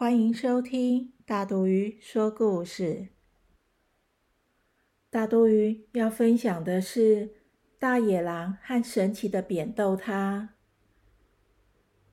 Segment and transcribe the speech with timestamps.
[0.00, 3.08] 欢迎收听大肚鱼说故事。
[5.10, 7.26] 大肚鱼要分享的是
[7.80, 10.42] 《大野狼和神奇的扁豆汤》，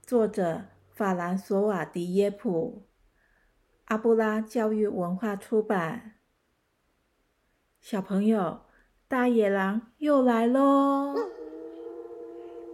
[0.02, 0.64] 作者
[0.96, 2.88] 法兰索瓦迪耶普，
[3.84, 6.16] 阿布拉教育文化出版。
[7.80, 8.62] 小朋友，
[9.08, 11.14] 大野狼又来喽！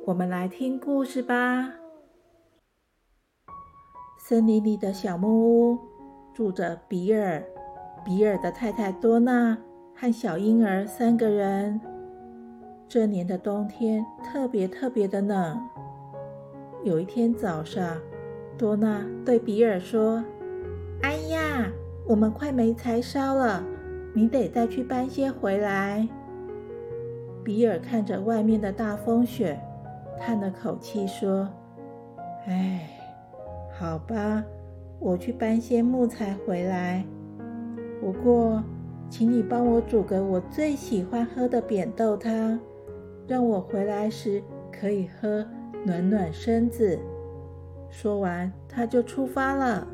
[0.05, 1.80] 我们来听故事吧。
[4.31, 5.77] 森林里的小木屋
[6.33, 7.43] 住着比尔、
[8.05, 9.57] 比尔的太太多娜
[9.93, 11.81] 和小婴儿三个人。
[12.87, 15.61] 这年的冬天特别特别的冷。
[16.81, 17.97] 有一天早上，
[18.57, 20.23] 多娜对比尔说
[21.03, 21.69] ：“哎呀，
[22.07, 23.61] 我们快没柴烧了，
[24.13, 26.07] 你得再去搬些回来。”
[27.43, 29.59] 比尔看着外面的大风雪。
[30.17, 31.49] 叹了口气说
[32.47, 32.87] ：“哎，
[33.81, 34.45] 好吧，
[34.99, 37.03] 我去搬些木材回来。
[37.99, 38.63] 不过，
[39.09, 42.59] 请你帮我煮个我最喜欢喝的扁豆汤，
[43.27, 44.39] 让我回来时
[44.71, 45.43] 可以喝，
[45.83, 46.99] 暖暖身子。”
[47.89, 49.87] 说完，他就出发了。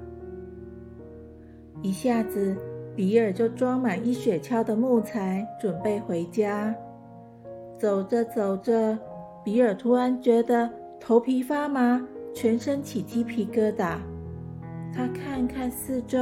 [1.81, 2.57] 一下子，
[2.93, 6.75] 比尔就装满一雪橇的木材，准备回家。
[7.77, 8.99] 走着走着。
[9.45, 12.05] 比尔突然觉得头皮发麻，
[12.39, 13.97] 全身起鸡皮疙瘩。
[14.93, 16.19] 他看看四周，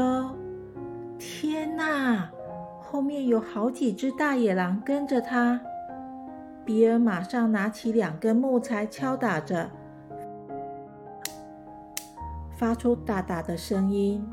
[1.19, 2.31] 天哪！
[2.79, 5.59] 后面有好几只大野狼跟着他。
[6.63, 9.69] 比尔马上拿起两根木材，敲打着，
[12.57, 14.25] 发出哒哒的声音，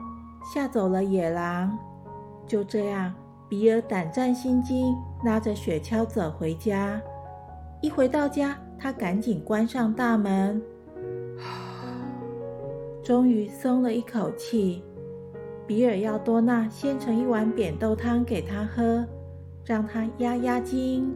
[0.55, 1.77] 吓走了野狼。
[2.47, 3.13] 就这样，
[3.49, 4.95] 比尔胆战心惊，
[5.25, 7.03] 拉着雪橇走回家。
[7.81, 10.63] 一回到家，他赶紧关上大门，
[13.03, 14.83] 终于松了一口气。
[15.67, 19.05] 比尔要多纳先盛一碗扁豆汤给他喝，
[19.65, 21.15] 让他压压惊。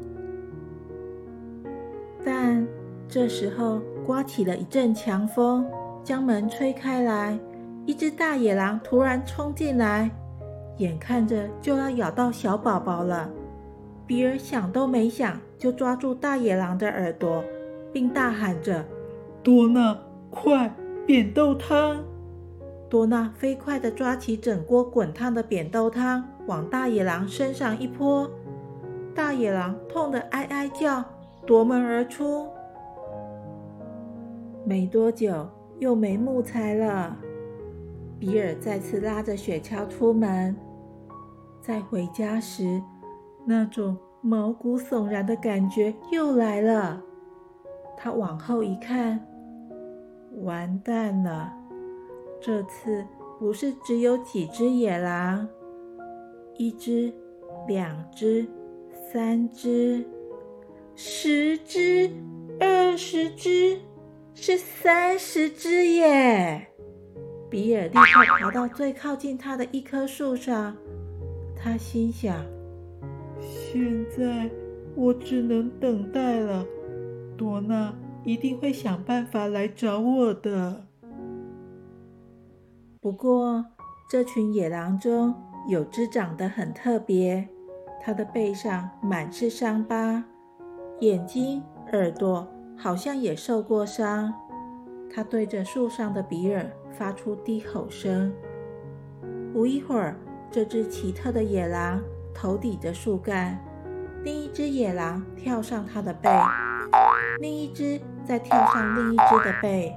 [2.25, 2.67] 但
[3.09, 5.67] 这时候刮起了一阵强风，
[6.03, 7.39] 将门吹开来，
[7.85, 10.11] 一只大野狼突然冲进来，
[10.79, 13.31] 眼看着就要咬到小宝宝了。
[14.07, 17.45] 比尔想都没想，就抓住大野狼的耳朵，
[17.93, 18.85] 并大喊着
[19.43, 19.99] ：“多纳，
[20.31, 20.73] 快，
[21.07, 22.05] 扁豆汤！”
[22.91, 28.31] 多纳飞快地抓起整锅滚烫的扁豆汤，往大野狼身上一泼。
[29.15, 31.05] 大野狼痛得哀哀叫，
[31.47, 32.47] 夺门而出。
[34.65, 37.17] 没多久，又没木材了。
[38.19, 40.57] 比尔再次拉着雪橇出门，
[41.61, 42.83] 在回家时。
[43.45, 47.01] 那种毛骨悚然的感觉又来了。
[47.97, 49.25] 他往后一看，
[50.43, 51.53] 完蛋了！
[52.41, 53.05] 这次
[53.39, 55.49] 不是只有几只野狼，
[56.57, 57.13] 一只、
[57.67, 58.47] 两只、
[59.11, 60.05] 三只、
[60.95, 62.11] 十只、
[62.61, 63.79] 二十只，
[64.35, 66.69] 是三十只耶！
[67.49, 70.77] 比尔立刻爬到最靠近他的一棵树上，
[71.57, 72.45] 他心想。
[73.41, 74.51] 现在
[74.95, 76.67] 我只能等待了，
[77.37, 77.95] 多娜
[78.27, 80.85] 一定会想办法来找我的。
[83.01, 83.65] 不过，
[84.11, 85.33] 这群野狼中
[85.69, 87.49] 有只长得很特别，
[88.03, 90.25] 它的背上满是伤疤，
[90.99, 94.35] 眼睛、耳朵好像也受过伤。
[95.09, 98.35] 它对着树上的比尔发出低吼声。
[99.53, 100.17] 不一会儿，
[100.51, 102.03] 这只奇特的野狼
[102.35, 103.57] 头抵着树干。
[104.25, 106.29] 另一只野狼跳上它的背，
[107.39, 109.97] 另一只再跳上另一只的背。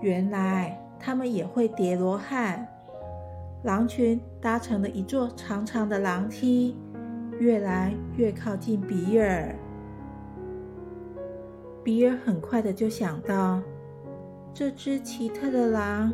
[0.00, 2.66] 原来它们也会叠罗汉。
[3.62, 6.76] 狼群搭成了一座长长的狼梯，
[7.38, 9.54] 越来越靠近比尔。
[11.84, 13.60] 比尔很快的就想到，
[14.54, 16.12] 这只奇特的狼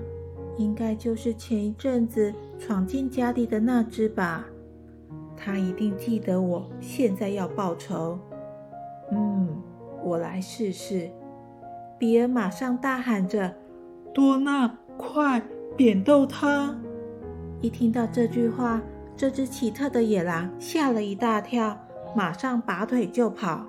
[0.57, 4.45] 应该就是前一阵子闯进家里的那只吧。
[5.37, 8.19] 他一定记得我现在要报仇。
[9.13, 9.49] 嗯，
[10.07, 11.11] 我来试试。
[11.99, 13.53] 比尔马上大喊着
[14.15, 15.43] ：“多纳，快
[15.77, 16.77] 扁豆他。
[17.61, 18.81] 一听到这句话，
[19.17, 21.77] 这只奇特的野狼吓了一大跳，
[22.15, 23.67] 马上拔腿就跑。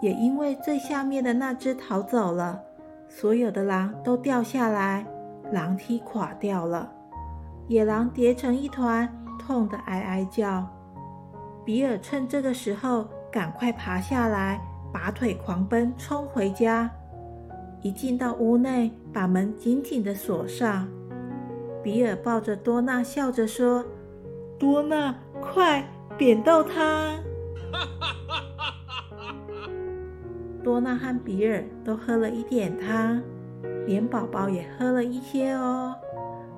[0.00, 2.62] 也因为最下面的那只逃走了，
[3.08, 5.06] 所有的狼都掉下来，
[5.52, 6.90] 狼梯垮掉了，
[7.68, 9.08] 野狼叠成一团，
[9.38, 10.66] 痛得哀哀叫。
[11.64, 14.60] 比尔趁这个时候赶快爬下来，
[14.94, 16.88] 拔腿狂奔，冲回家。
[17.82, 20.86] 一进到屋内，把门紧紧的锁上。
[21.82, 23.84] 比尔抱着多娜，笑着说
[24.56, 25.84] ：“多娜，快
[26.16, 27.18] 扁豆汤！”
[30.62, 33.20] 多娜和比尔都喝了一点汤，
[33.86, 35.92] 连宝宝也喝了一些哦。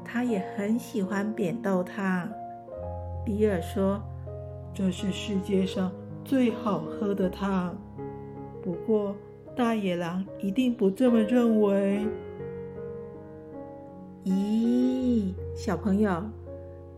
[0.04, 2.28] 他也很喜欢扁豆汤。
[3.24, 3.98] 比尔说
[4.74, 5.90] ：“这是世界上
[6.22, 7.74] 最好喝的汤。”
[8.66, 9.14] 不过，
[9.54, 12.04] 大野狼一定不这么认为。
[14.24, 16.20] 咦，小朋友，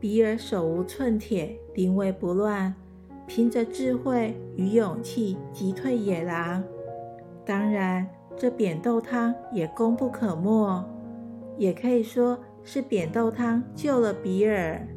[0.00, 2.74] 比尔手无寸铁，临危不乱，
[3.26, 6.64] 凭着智慧与勇气击退野狼。
[7.44, 10.82] 当然，这扁豆汤也功不可没，
[11.58, 14.88] 也可以说是扁豆汤救了比尔。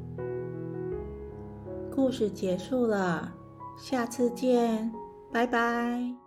[1.94, 3.34] 故事结束了，
[3.78, 4.90] 下次见，
[5.34, 6.21] 拜拜。